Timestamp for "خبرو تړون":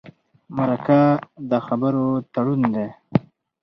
1.67-2.61